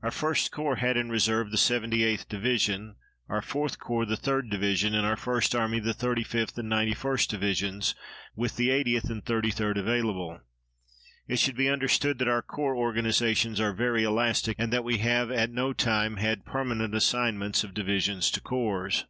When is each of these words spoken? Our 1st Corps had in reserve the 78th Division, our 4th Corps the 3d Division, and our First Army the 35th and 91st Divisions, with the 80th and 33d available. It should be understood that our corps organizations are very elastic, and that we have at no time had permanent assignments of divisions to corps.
Our 0.00 0.08
1st 0.08 0.52
Corps 0.52 0.76
had 0.76 0.96
in 0.96 1.10
reserve 1.10 1.50
the 1.50 1.58
78th 1.58 2.30
Division, 2.30 2.96
our 3.28 3.42
4th 3.42 3.78
Corps 3.78 4.06
the 4.06 4.16
3d 4.16 4.48
Division, 4.50 4.94
and 4.94 5.04
our 5.04 5.18
First 5.18 5.54
Army 5.54 5.80
the 5.80 5.92
35th 5.92 6.56
and 6.56 6.72
91st 6.72 7.28
Divisions, 7.28 7.94
with 8.34 8.56
the 8.56 8.70
80th 8.70 9.10
and 9.10 9.22
33d 9.22 9.76
available. 9.78 10.40
It 11.28 11.38
should 11.40 11.56
be 11.56 11.68
understood 11.68 12.16
that 12.20 12.28
our 12.28 12.40
corps 12.40 12.74
organizations 12.74 13.60
are 13.60 13.74
very 13.74 14.02
elastic, 14.02 14.56
and 14.58 14.72
that 14.72 14.82
we 14.82 14.96
have 15.00 15.30
at 15.30 15.50
no 15.50 15.74
time 15.74 16.16
had 16.16 16.46
permanent 16.46 16.94
assignments 16.94 17.62
of 17.62 17.74
divisions 17.74 18.30
to 18.30 18.40
corps. 18.40 19.04